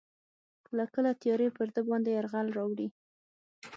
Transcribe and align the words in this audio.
کله 0.65 0.85
کله 0.95 1.11
تیارې 1.21 1.49
پر 1.57 1.67
ده 1.75 1.81
باندې 1.89 2.09
یرغل 2.13 2.47
راوړي. 2.57 2.87